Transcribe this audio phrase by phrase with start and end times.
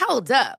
[0.00, 0.58] Hold up.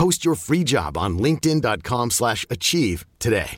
[0.00, 3.56] Post your free job on linkedin.com/achieve slash achieve today.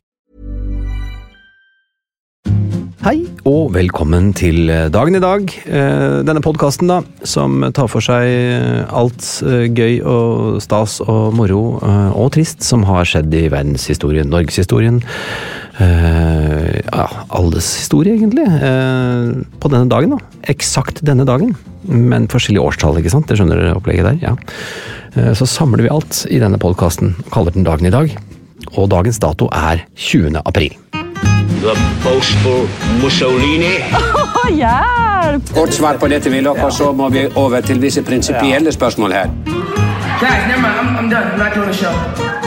[3.03, 5.47] Hei, og velkommen til dagen i dag.
[5.67, 11.35] Eh, Denne podkasten, da, som tar for seg eh, alt eh, gøy og stas og
[11.35, 14.99] moro eh, og trist som har skjedd i verdenshistorien, norgeshistorien.
[15.83, 18.47] Eh, Ja, alles historie, egentlig.
[18.47, 20.19] eh, På denne dagen, da.
[20.53, 21.55] Eksakt denne dagen.
[21.89, 23.27] Men forskjellige årstall, ikke sant?
[23.29, 24.19] Det skjønner dere opplegget der?
[24.23, 24.37] Ja.
[25.17, 28.17] Eh, Så samler vi alt i denne podkasten kaller den Dagen i dag.
[28.77, 30.41] Og dagens dato er 20.
[30.47, 30.71] april.
[31.63, 32.67] The boastful
[33.03, 33.83] Mussolini.
[35.55, 39.27] Kort svar på dette, Willoch, og så må vi over til visse prinsipielle spørsmål her.
[40.21, 40.75] Guys, never mind.
[40.81, 41.33] I'm, I'm done.
[41.33, 42.42] I'm not doing the show.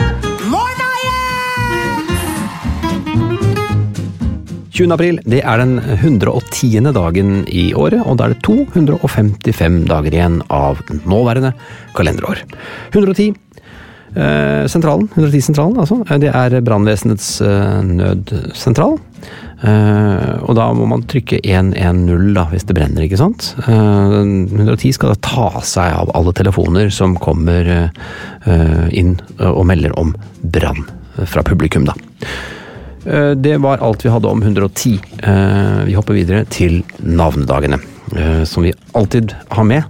[4.76, 4.92] 20.
[4.92, 6.92] april det er den 110.
[6.96, 11.54] dagen i året, og da er det 255 dager igjen av nåværende
[11.96, 12.42] kalenderår.
[12.92, 18.98] 110 eh, sentralen, 110-sentralen altså, eh, det er brannvesenets eh, nødsentral.
[19.64, 23.54] Eh, og da må man trykke 110 da, hvis det brenner, ikke sant.
[23.64, 29.96] Eh, 110 skal da ta seg av alle telefoner som kommer eh, inn og melder
[30.04, 30.12] om
[30.44, 30.84] brann
[31.32, 31.96] fra publikum, da.
[33.06, 35.00] Eh, Det var alt vi hadde om 110.
[35.24, 37.80] Eh, Vi hopper videre til navnedagene,
[38.16, 39.84] eh, som vi alltid har med.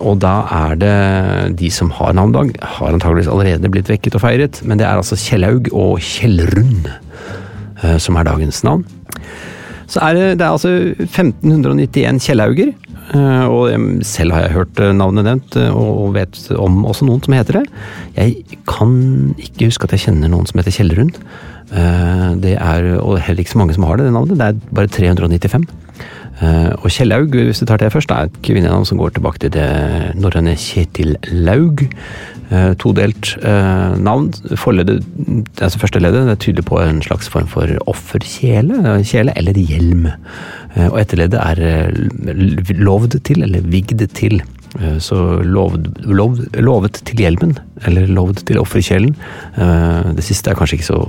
[0.00, 4.62] Og da er det de som har navnedag, har antageligvis allerede blitt vekket og feiret,
[4.66, 6.88] men det er altså Kjellaug og Kjellrun
[7.84, 8.84] eh, som er dagens navn.
[9.86, 12.72] Så er det, det er altså 1591 Kjellauger,
[13.48, 13.70] og
[14.04, 17.66] selv har jeg hørt navnet nevnt, og vet om også noen som heter det.
[18.16, 21.12] Jeg kan ikke huske at jeg kjenner noen som heter Kjellrun.
[21.72, 24.38] Eh, Det er, og heller ikke så mange som har det, det navnet.
[24.38, 25.66] Det er bare 395.
[26.40, 29.50] Eh, Og Kjellaug, hvis du tar det først, er et kvinnenavn som går tilbake til
[29.50, 29.68] det
[30.16, 31.82] norrøne Kjetil Laug.
[32.50, 34.30] Eh, Todelt eh, navn.
[34.56, 35.02] Forledet,
[35.60, 39.52] altså første leddet, det er tydelig på en slags form for offerkjele, eh, kjele eller
[39.58, 40.06] hjelm.
[40.76, 44.40] Eh, Og etterleddet er eh, lovd til, eller vigd til.
[44.80, 47.56] Eh, Så lovd, lovd, lovet til hjelmen,
[47.86, 49.14] eller lovd til offerkjelen.
[49.56, 51.00] Eh, Det siste er kanskje ikke så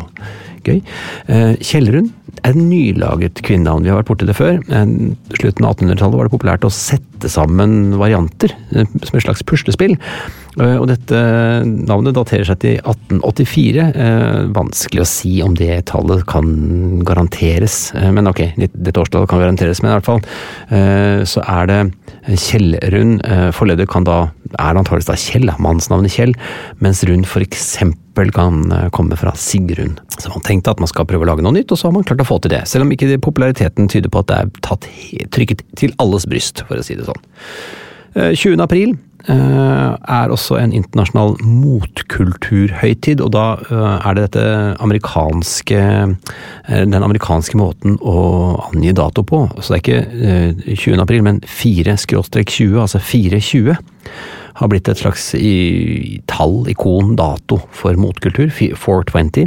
[0.66, 0.81] gøy.
[1.30, 2.12] Eh, Kjellrun
[2.44, 3.84] er et nylaget kvinnenavn.
[3.84, 4.59] Vi har vært borti det før.
[5.40, 9.97] Slutten av 1800-tallet var det populært å sette sammen varianter, som et slags puslespill.
[10.58, 11.20] Eh, Og dette
[11.68, 13.86] navnet daterer seg til 1884.
[13.94, 19.40] Eh, Vanskelig å si om det tallet kan garanteres, Eh, men ok, dette årstallet kan
[19.40, 19.81] garanteres.
[19.81, 20.22] Men i hvert fall
[21.30, 21.80] så er det
[22.28, 23.22] Kjell-Rund.
[23.54, 24.30] Forleder kan da,
[24.60, 26.34] er antakeligvis da Kjell, mannsnavnet Kjell,
[26.80, 29.98] mens Rund eksempel kan komme fra Sigrun.
[30.18, 32.04] Så man tenkte at man skal prøve å lage noe nytt, og så har man
[32.04, 32.68] klart å få til det.
[32.68, 34.88] Selv om ikke populariteten tyder på at det er tatt,
[35.31, 37.22] trykket til alles bryst, for å si det sånn.
[38.16, 38.62] Eh, 20.
[38.62, 44.44] april er også en internasjonal motkulturhøytid, og da eh, er det dette
[44.83, 48.18] amerikanske eh, den amerikanske måten å
[48.69, 49.45] angi dato på.
[49.60, 51.01] Så det er ikke eh, 20.
[51.04, 53.75] april, men 4-20, altså 420.
[54.60, 59.45] har blitt et slags i, tall, ikon, dato for motkultur, 420.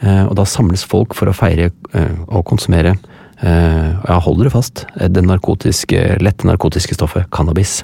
[0.00, 2.94] Eh, og da samles folk for å feire eh, og konsumere
[3.42, 7.82] eh, ja, hold dere fast, det narkotiske, lette narkotiske stoffet cannabis.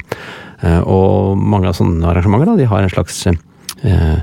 [0.66, 4.18] Eh, og mange av sånne arrangementer da, de har en slags eh,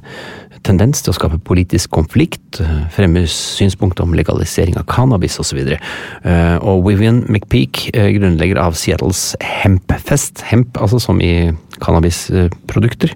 [0.67, 5.61] tendens til å skape politisk konflikt, eh, fremme synspunkt om legalisering av cannabis osv.
[5.63, 7.87] Og, og Vivian McPeak,
[8.17, 11.49] grunnlegger av Seattles Hempfest, hemp altså som i
[11.83, 13.11] cannabisprodukter,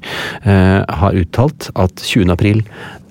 [0.46, 2.30] har uttalt at 20.
[2.30, 2.62] april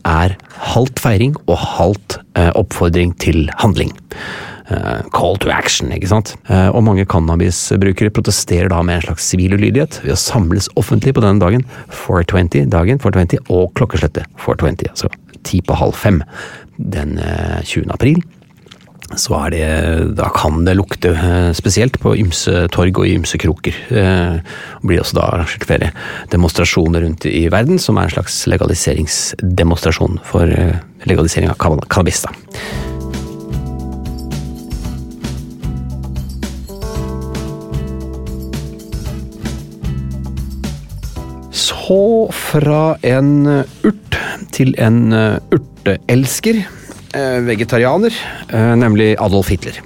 [0.07, 0.37] er
[0.71, 2.21] halvt feiring og halvt
[2.55, 3.91] oppfordring til handling.
[4.71, 6.35] Eh, call to action, ikke sant.
[6.51, 11.17] Eh, og mange cannabisbrukere protesterer da med en slags sivil ulydighet ved å samles offentlig
[11.17, 15.11] på denne dagen, 420, dagen 420, og klokkeslettet 420, altså
[15.47, 16.21] ti på halv fem
[16.79, 17.89] den 20.
[17.89, 18.23] Eh, april.
[19.19, 19.69] Så er det,
[20.21, 21.11] da kan det lukte
[21.59, 23.75] spesielt på ymse torg og i ymse kroker.
[23.91, 25.89] Det blir også da arrangert flere
[26.31, 30.55] demonstrasjoner rundt i verden, som er en slags legaliseringsdemonstrasjon for
[31.11, 32.23] legalisering av cannabis.
[32.23, 32.90] da.
[41.91, 44.17] Så fra en urt
[44.55, 46.61] til en eh, urteelsker.
[47.19, 48.15] Eh, vegetarianer,
[48.47, 49.81] eh, nemlig Adolf Hitler.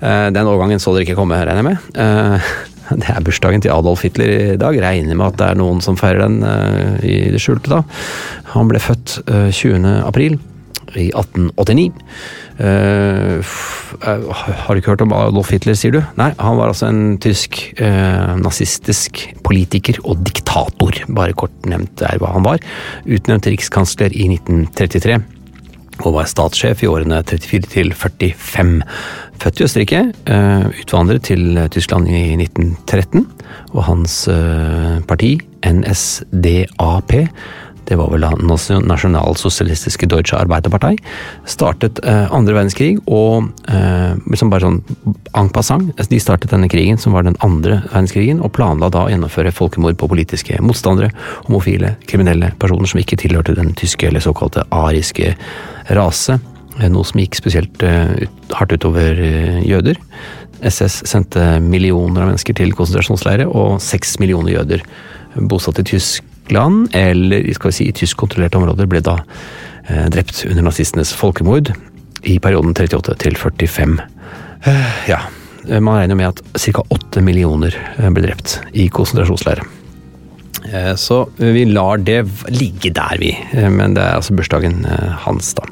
[0.00, 2.44] Den overgangen så dere ikke komme, regner jeg med.
[3.00, 4.76] Det er bursdagen til Adolf Hitler i dag.
[4.84, 6.40] Regner med at det er noen som feirer den
[7.04, 7.82] i det skjulte da.
[8.56, 9.84] Han ble født 20.
[10.08, 10.38] april
[10.98, 11.90] i 1889.
[12.60, 13.40] Uh,
[14.02, 16.00] har du ikke hørt om Adolf Hitler, sier du?
[16.20, 21.02] Nei, han var altså en tysk uh, nazistisk politiker og diktator.
[21.16, 22.62] Bare kort nevnt er hva han var.
[23.06, 25.20] Utnevnt rikskansler i 1933.
[26.00, 28.78] Og var statssjef i årene 34 til 45.
[29.40, 30.00] Født i Østerrike,
[30.82, 33.26] utvandret til Tyskland i 1913.
[33.72, 34.16] Og hans
[35.08, 35.30] parti,
[35.64, 37.12] NSDAP,
[37.90, 40.92] det var vel Nasjonalsosialistiske Deutsche Arbeiderpartei,
[41.50, 44.78] startet eh, andre verdenskrig og eh, liksom bare sånn
[45.40, 49.10] en passant, de startet denne krigen, som var den andre verdenskrigen, og planla da å
[49.10, 51.10] gjennomføre folkemord på politiske motstandere,
[51.48, 55.34] homofile, kriminelle personer som ikke tilhørte den tyske eller såkalte ariske
[55.98, 56.38] rase,
[56.78, 57.82] eh, noe som gikk spesielt
[58.54, 59.18] hardt utover
[59.66, 59.98] jøder.
[60.62, 64.86] SS sendte millioner av mennesker til konsentrasjonsleirer, og seks millioner jøder
[65.50, 69.20] bosatt i tysk Tyskland, eller skal vi si i tyskkontrollerte områder, ble da
[69.86, 71.68] eh, drept under nazistenes folkemord
[72.26, 73.92] i perioden 38 til 45.
[74.66, 75.20] Eh, ja,
[75.78, 76.82] man regner med at ca.
[76.90, 79.62] 8 millioner eh, ble drept i konsentrasjonsleirer.
[80.72, 83.30] Eh, så vi lar det ligge der, vi.
[83.52, 84.82] Eh, men det er altså bursdagen
[85.22, 85.70] hans, da.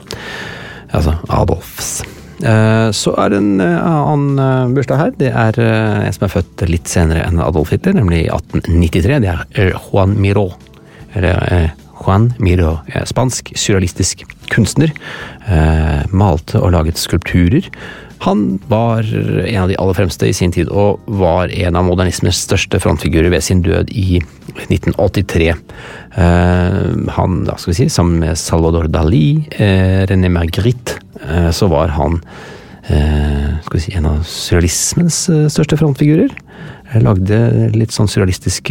[0.95, 2.05] Altså Adolfs.
[2.39, 5.09] Så er det en annen bursdag her.
[5.19, 9.19] Det er en som er født litt senere enn Adolf Hitler, nemlig i 1893.
[9.25, 10.53] Det er Juan Miro.
[11.17, 12.79] Eller Juan Miro,
[13.09, 14.23] spansk surrealistisk
[14.53, 14.93] kunstner.
[16.15, 17.67] Malte og laget skulpturer.
[18.23, 22.41] Han var en av de aller fremste i sin tid, og var en av modernismens
[22.47, 24.21] største frontfigurer ved sin død i
[24.69, 25.51] 1983.
[27.19, 32.15] Han, da skal vi si, sammen med Salvador Dali, René Magritte Eh, så var han
[32.15, 32.21] eh,
[32.89, 36.33] si, en av surrealismens eh, største frontfigurer.
[36.89, 37.39] Jeg lagde
[37.75, 38.71] litt sånn surrealistisk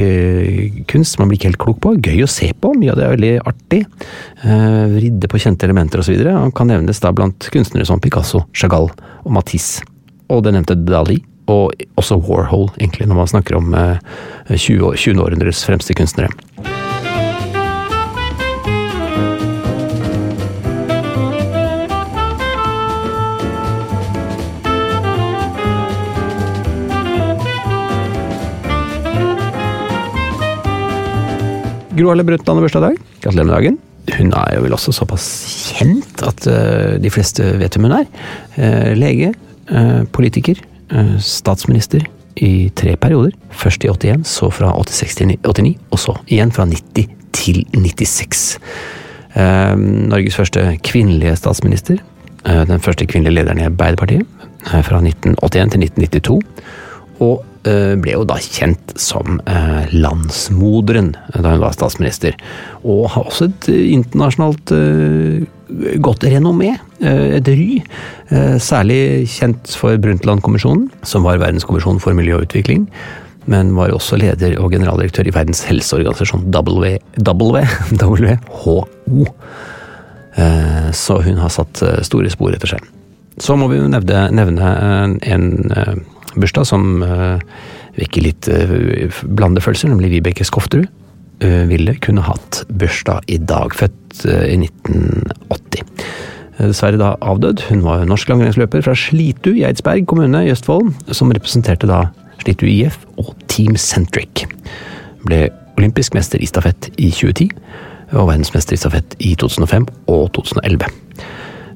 [0.89, 1.93] kunst som man blir ikke helt klok på.
[2.01, 3.83] Gøy å se på, mye av det er veldig artig.
[4.95, 6.17] Vridde på kjente elementer osv.
[6.25, 9.86] Han kan nevnes da blant kunstnere som Picasso, Chagall og Matisse.
[10.33, 13.69] Og det nevnte Dali, og også Warhol, egentlig, når man snakker om
[14.50, 14.97] 20.
[14.97, 15.21] 20.
[15.21, 16.33] århundres fremste kunstnere.
[31.98, 32.98] Gro Harlem Brundtland har bursdag i dag.
[33.24, 33.77] Gratulerer med dagen.
[34.18, 35.24] Hun er jo vel også såpass
[35.74, 38.06] kjent at uh, de fleste vet hvem hun er.
[38.58, 39.32] Uh, lege,
[39.72, 40.62] uh, politiker,
[41.20, 42.06] statsminister
[42.39, 43.34] i tre perioder.
[43.51, 48.46] Først i 81, så fra 86 til 89, og så igjen fra 90 til 96.
[49.36, 52.00] Norges første kvinnelige statsminister.
[52.46, 54.24] Den første kvinnelige lederen i Arbeiderpartiet.
[54.63, 56.39] Fra 1981 til 1992.
[57.20, 57.44] Og
[58.01, 62.38] ble jo da kjent som eh, landsmoderen da hun var statsminister.
[62.83, 64.74] Og har også et eh, internasjonalt
[66.00, 67.81] godt renommé, et ry.
[68.63, 72.86] Særlig kjent for Brundtland-kommisjonen, som var verdenskommisjonen for miljø og utvikling.
[73.51, 79.25] Men var også leder og generaldirektør i Verdens helseorganisasjon WHO.
[81.03, 82.88] Så hun har satt store spor etter seg.
[83.43, 84.71] Så må vi jo nevne, nevne
[85.27, 85.51] en
[86.38, 87.38] bursdag som uh,
[87.98, 90.88] vekker litt uh, blandede følelser, nemlig Vibeke Skofterud.
[91.39, 95.84] eh, ville kunne hatt bursdag i dag, født eh, i 1980.
[96.58, 97.67] Eh, Dessverre da avdød.
[97.70, 102.08] Hun var norsk langrennsløper fra Slitu i Eidsberg kommune i Østfold, som representerte da
[102.41, 104.46] Slitu IF og Team Centric.
[105.25, 107.51] Ble olympisk mester i stafett i 2010,
[108.15, 110.89] og verdensmester i stafett i 2005 og 2011.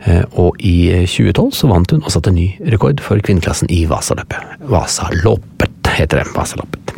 [0.06, 4.58] Eh, Og i 2012 så vant hun og satte ny rekord for kvinneklassen i Vasaløpet.
[4.72, 6.32] Vasaloppet heter det.
[6.36, 6.96] Vasaloppet.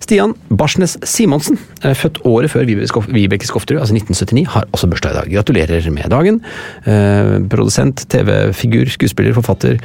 [0.00, 5.18] Stian Barsnes Simonsen, eh, født året før Vibeke Skofterud, altså 1979, har også bursdag i
[5.20, 5.32] dag.
[5.36, 6.40] Gratulerer med dagen.
[6.84, 9.78] Eh, produsent, TV-figur, skuespiller, forfatter,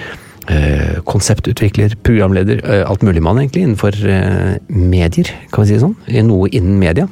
[0.49, 5.83] eh, konseptutvikler, programleder, eh, alt mulig mann egentlig, innenfor eh, medier, kan vi si det
[5.83, 5.95] sånn.
[6.25, 7.07] Noe innen media.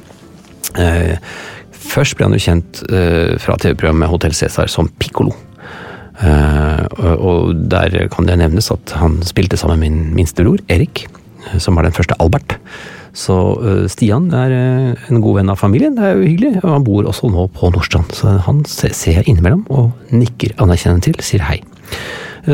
[1.84, 5.34] Først ble han jo kjent uh, fra TV-programmet Hotell Cæsar som Piccolo.
[6.14, 6.84] Uh,
[7.18, 11.06] og- der kan det nevnes at han spilte sammen med min minstebror Erik,
[11.50, 12.56] eh, som var den første Albert.
[13.14, 16.52] Så uh, Stian er uh, en god venn av familien, det er jo hyggelig.
[16.64, 21.10] Og han bor også nå på Nordstrand, så han ser jeg innimellom og nikker anerkjennende
[21.10, 21.60] til, sier hei.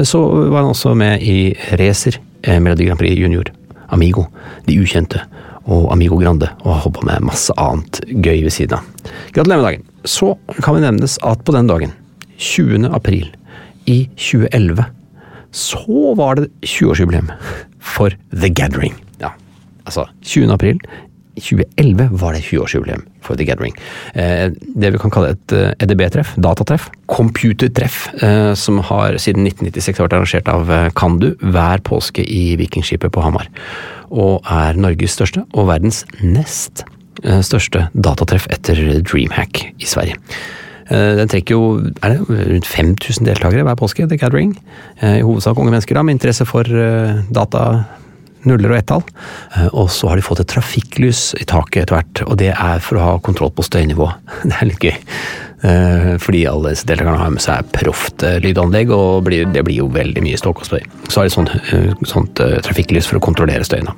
[0.07, 0.21] Så
[0.53, 2.21] var han også med i Racer,
[2.63, 3.49] Melodi Grand Prix Junior,
[3.91, 4.29] Amigo,
[4.69, 5.25] De Ukjente
[5.67, 9.11] og Amigo Grande, og har holdt på med masse annet gøy ved siden av.
[9.35, 9.85] Gratulerer med dagen.
[10.09, 11.93] Så kan vi nevnes at på den dagen,
[12.41, 12.89] 20.
[12.97, 13.29] april
[13.91, 14.87] i 2011,
[15.53, 17.31] så var det 20-årsjubileum
[17.81, 18.95] for The Gathering.
[19.21, 19.35] Ja,
[19.85, 20.53] altså 20.
[20.55, 20.81] april
[21.39, 23.75] 2011 var det 20-årsjubileum for The Gathering.
[24.15, 30.03] Eh, det vi kan kalle et eh, EDB-treff, datatreff, computertreff, eh, som har siden 1996
[30.03, 33.51] vært arrangert av Kandu hver påske i Vikingskipet på Hamar.
[34.11, 36.85] Og er Norges største, og verdens nest
[37.21, 40.15] største datatreff etter Dreamhack i Sverige.
[40.89, 44.55] Den trekker jo er det, rundt 5000 deltakere hver påske, The Gathering.
[45.05, 47.67] I hovedsak unge mennesker da, med interesse for data,
[48.49, 49.05] nuller og ett-tall.
[49.57, 52.81] Eh, Og så har de fått et trafikklys i taket etter hvert, og det er
[52.85, 54.09] for å ha kontroll på støynivå.
[54.49, 54.97] Det er litt gøy.
[55.63, 59.91] Eh, Fordi alle disse deltakerne har med seg proft eh, lydanlegg, og det blir jo
[59.93, 60.81] veldig mye ståk og støy.
[61.09, 63.91] Så har de sånt, eh, sånt eh, trafikklys for å kontrollere støyen.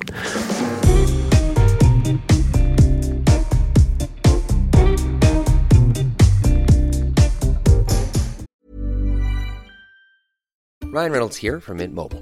[10.93, 12.21] Ryan Reynolds here from Mint Mobile.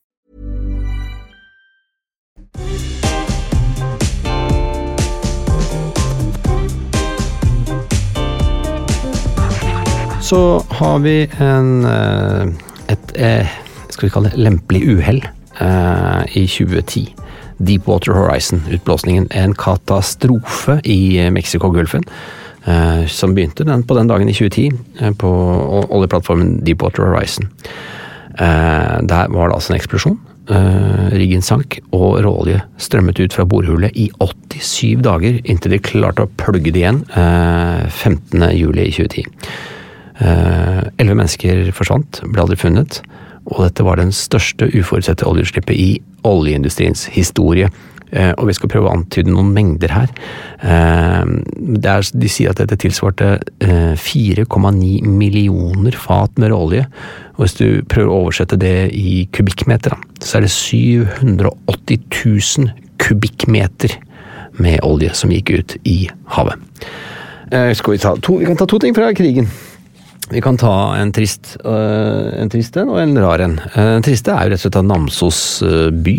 [10.31, 12.47] så har vi en, eh,
[12.93, 15.19] et, et skal vi kalle det lempelig uhell
[15.59, 17.09] eh, i 2010.
[17.59, 19.27] Deepwater Horizon, utblåsningen.
[19.35, 22.07] En katastrofe i Mexicogolfen.
[23.09, 25.29] Som begynte den på den dagen i 2010, på
[25.89, 27.47] oljeplattformen Deepwater Horizon.
[28.37, 30.19] Der var det altså en eksplosjon.
[31.13, 36.33] Riggen sank, og råolje strømmet ut fra borehullet i 87 dager, inntil de klarte å
[36.37, 38.45] plugge det igjen 15.
[38.57, 39.25] juli 2010.
[40.21, 43.01] Elleve mennesker forsvant, ble aldri funnet,
[43.49, 45.89] og dette var den største uforutsette oljeutslippet i
[46.27, 47.69] oljeindustriens historie.
[48.11, 50.11] Eh, Og vi skal prøve å antyde noen mengder her.
[50.61, 56.85] Eh, er, de sier at dette tilsvarte eh, 4,9 millioner fat med råolje.
[57.37, 63.95] Og hvis du prøver å oversette det i kubikkmeter, så er det 780 000 kubikkmeter
[64.61, 66.03] med olje som gikk ut i
[66.35, 66.59] havet.
[67.51, 69.47] Eh, skal vi, ta to, vi kan ta to ting fra krigen.
[70.31, 73.57] Vi kan ta en trist, øh, en trist en og en rar en.
[73.75, 76.15] Eh, Den triste er jo rett og slett at Namsos øh, by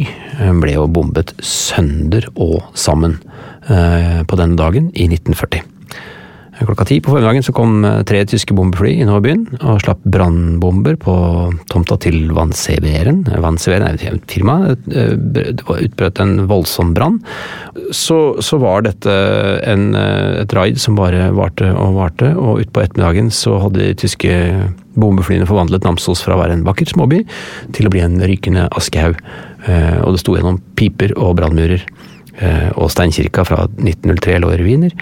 [0.60, 3.20] ble jo bombet sønder og sammen
[3.62, 5.62] på denne dagen i 1940.
[6.62, 10.96] Klokka ti på formiddagen så kom øh, tre tyske bombefly innover byen og slapp brannbomber
[11.00, 11.14] på
[11.72, 13.22] tomta til Vannseveren.
[13.42, 14.74] Vannseveren er et firma.
[14.92, 17.20] Øh, Det utbrøt en voldsom brann.
[17.90, 19.10] Så, så var dette
[19.66, 23.94] en, øh, et raid som bare varte og varte, og utpå ettermiddagen så hadde de
[24.04, 24.32] tyske
[24.94, 27.22] bombeflyene forvandlet Namsos fra å være en vakker småby
[27.72, 29.18] til å bli en rykende askehaug.
[29.66, 31.82] Eh, Og det sto gjennom piper og brannmurer.
[32.40, 34.92] Eh, Og steinkirka fra 1903 lå i ruiner.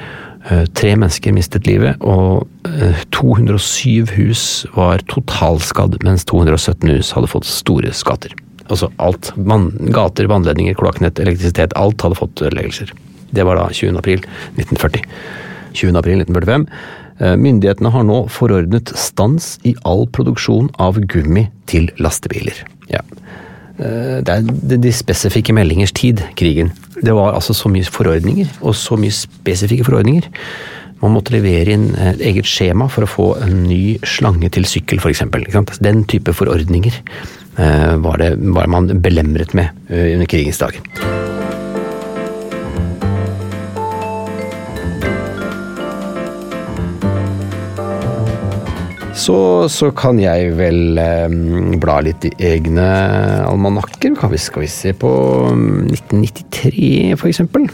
[0.51, 4.45] Eh, Tre mennesker mistet livet, og eh, 207 hus
[4.75, 8.35] var totalskadd, mens 217 hus hadde fått store skatter.
[8.71, 9.33] Altså alt.
[9.37, 11.73] Vann, gater, vannledninger, kloakknett, elektrisitet.
[11.77, 12.93] Alt hadde fått ødeleggelser.
[13.35, 13.97] Det var da 20.
[13.99, 14.23] april
[14.57, 15.05] 1940.
[15.75, 15.97] 20.
[15.99, 16.67] april 1945.
[17.21, 22.63] Eh, Myndighetene har nå forordnet stans i all produksjon av gummi til lastebiler.
[22.91, 23.03] Ja.
[23.79, 26.73] Eh, Det er de spesifikke meldingers tid, krigen.
[27.01, 30.29] Det var altså så mye forordninger, og så mye spesifikke forordninger.
[31.01, 35.01] Man måtte levere inn et eget skjema for å få en ny slange til sykkel,
[35.01, 35.25] f.eks.
[35.81, 41.40] Den type forordninger eh, var, det, var man belemret med eh, under krigens dager.
[49.21, 49.37] Så,
[49.69, 51.33] så kan jeg vel eh,
[51.83, 52.87] bla litt i egne
[53.45, 54.15] almanakker.
[54.17, 55.11] Kan vi, skal vi se på
[55.53, 57.67] mm, 1993, for eksempel.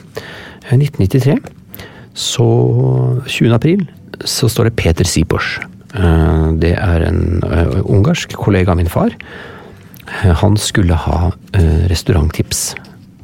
[0.67, 1.37] Eh, 1993,
[2.17, 2.49] så
[3.29, 3.55] 20.
[3.55, 3.87] april,
[4.27, 5.61] så står det Peter Sipors.
[5.95, 9.15] Eh, det er en eh, ungarsk kollega av min far.
[10.09, 12.73] Eh, Han skulle ha eh, restauranttips,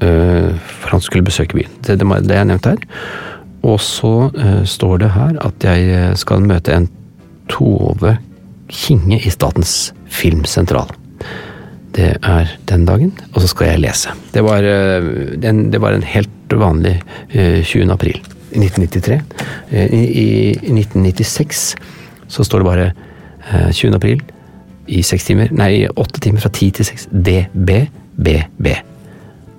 [0.05, 1.75] eh, for han skulle besøke byen.
[1.83, 2.87] Det, det, det er nevnt her.
[3.67, 6.91] Og så eh, står det her at jeg eh, skal møte en
[7.53, 8.17] Tove
[8.73, 10.91] Kinge i Statens filmsentral.
[11.93, 14.15] Det er den dagen, og så skal jeg lese.
[14.33, 16.95] Det var, eh, en, det var en helt vanlig
[17.29, 17.91] eh, 20.
[17.93, 18.17] april
[18.57, 19.19] 1993.
[19.71, 20.05] Eh, I,
[20.57, 21.75] I 1996
[22.33, 23.93] så står det bare eh, 20.
[23.99, 24.23] april
[24.93, 27.07] i seks timer, nei, åtte timer fra ti til seks.
[27.13, 28.73] DBBB.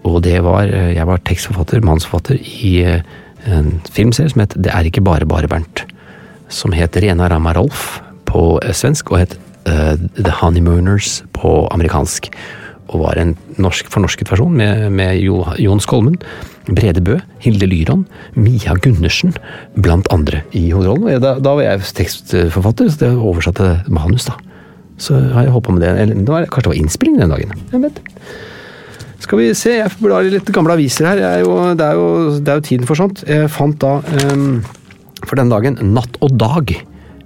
[0.04, 3.06] Og det var eh, Jeg var tekstforfatter, mannsforfatter, i eh,
[3.46, 5.86] en filmserie som het Det er ikke bare bare Bernt.
[6.54, 7.98] Som het Rena Rama Rolf
[8.30, 12.30] på eh, svensk, og het uh, The Honeymooners på amerikansk.
[12.94, 16.20] Og var en norsk fornorsket versjon med, med Jo, Jon Skolmen,
[16.70, 18.06] Brede Bø, Hilde Lyron,
[18.38, 19.34] Mia Gundersen,
[19.74, 21.22] blant andre i hovedrollen.
[21.24, 24.38] Da, da var jeg tekstforfatter, så det oversatte manus, da.
[25.02, 25.94] Så har jeg holdt på med det.
[26.04, 27.56] Eller, det var, kanskje det var innspilling den dagen.
[27.74, 28.04] Jeg vet.
[29.24, 31.24] Skal vi se, jeg blar i litt gamle aviser her.
[31.24, 33.24] Er jo, det, er jo, det er jo tiden for sånt.
[33.28, 34.58] Jeg fant da, ehm,
[35.30, 36.74] for den dagen, Natt og Dag.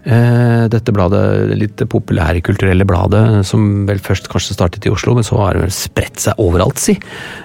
[0.07, 5.25] Eh, dette bladet, litt populære kulturelle bladet, som vel først kanskje startet i Oslo, men
[5.27, 6.95] så har det vel spredt seg overalt, si.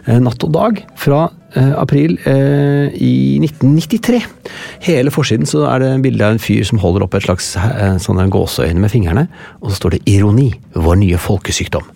[0.07, 1.25] Eh, Natt og Dag fra
[1.59, 4.21] eh, april i 1993.
[4.87, 7.57] Hele forsiden så er det bilde av en fyr som holder opp et slags
[8.05, 9.27] sånne gåseøyne med fingrene,
[9.59, 11.91] og så står det 'Ironi, vår nye folkesykdom'.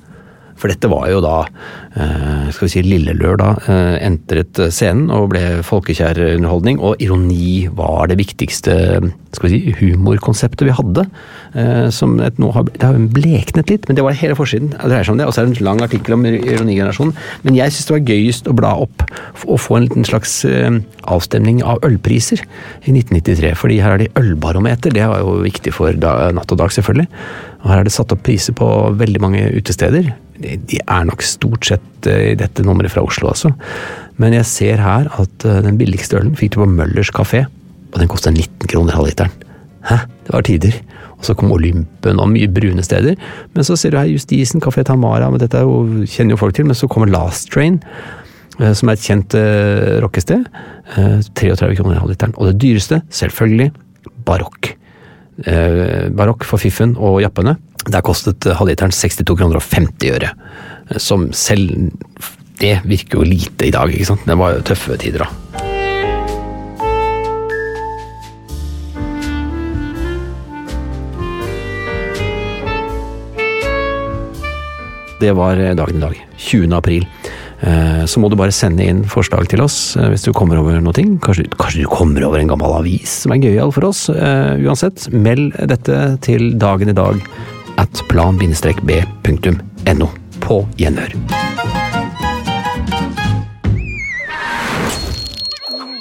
[0.57, 1.37] For dette var jo da,
[1.97, 7.69] eh, skal vi si lille lørdag, eh, entret scenen og ble folkekjær underholdning, og ironi
[7.69, 8.77] var det viktigste
[9.37, 11.07] skal vi si, humorkonseptet vi hadde.
[11.55, 14.71] eh, Som et, nå har, det har bleknet litt, men det var hele forsiden.
[14.71, 17.15] Det dreier seg om det, Og så er det en lang artikkel om ironigenerasjonen.
[17.45, 19.05] Men jeg syns det var gøyest å bla opp
[19.47, 20.45] og få en liten slags
[21.05, 22.41] avstemning av ølpriser
[22.87, 23.55] i 1993.
[23.55, 27.09] Fordi her er det ølbarometer, det var jo viktig for da, Natt og Dag, selvfølgelig.
[27.63, 30.15] Og her er det satt opp priser på veldig mange utesteder.
[30.41, 33.53] De er nok stort sett eh, i dette nummeret fra Oslo, altså.
[34.21, 37.47] Men jeg ser her at eh, den billigste ølen fikk du på Møllers kafé,
[37.93, 39.33] og den kosta 19 kroner halvliteren.
[39.87, 40.03] Hæ?
[40.27, 40.79] Det var tider.
[41.17, 43.17] Og så kom Olympen og mye brune steder.
[43.55, 46.67] Men så ser du her Justisen, Kafé Tamara, men dette er kjenner jo folk til.
[46.69, 47.81] Men så kommer Last Train,
[48.61, 50.49] eh, som er et kjent eh, rockested.
[50.97, 52.37] Eh, 33 kroner halvliteren.
[52.37, 53.73] Og det dyreste, selvfølgelig,
[54.27, 54.75] Barokk.
[56.17, 57.53] Barokk for fiffen og jappene.
[57.87, 60.33] Der kostet halvliteren 62 kroner og 50 øre.
[60.91, 61.93] Eh, Som selv
[62.59, 64.23] Det virker jo lite i dag, ikke sant.
[64.27, 65.29] Det var jo tøffe tider, da.
[75.21, 76.17] Det var dagen i dag.
[76.37, 76.73] 20.
[76.77, 77.07] april.
[77.61, 80.77] Eh, Så må du bare sende inn forslag til oss eh, hvis du kommer over
[80.85, 80.93] noe.
[81.25, 84.07] Kanskje, kanskje du kommer over en gammel avis som er gøyal for oss.
[84.13, 87.23] Eh, Uansett, meld dette til dagen i dag
[87.79, 90.11] at plan-b.no.
[90.41, 91.13] På gjenhør.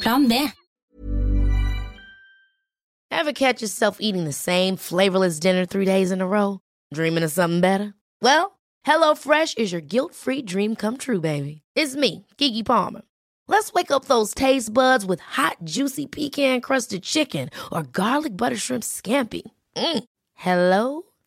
[0.01, 0.51] Plan B.
[3.11, 6.59] Ever catch yourself eating the same flavorless dinner three days in a row?
[6.93, 7.93] Dreaming of something better?
[8.21, 11.61] Well, HelloFresh is your guilt-free dream come true, baby.
[11.75, 13.01] It's me, Kiki Palmer.
[13.47, 18.83] Let's wake up those taste buds with hot, juicy pecan-crusted chicken or garlic butter shrimp
[18.83, 19.43] scampi.
[19.75, 20.03] Mm.
[20.33, 21.03] Hello